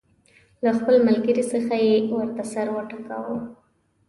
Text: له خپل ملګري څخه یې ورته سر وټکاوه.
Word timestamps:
له 0.63 0.71
خپل 0.77 0.95
ملګري 1.07 1.43
څخه 1.53 1.75
یې 1.85 1.93
ورته 2.17 2.43
سر 2.51 2.67
وټکاوه. 2.75 3.37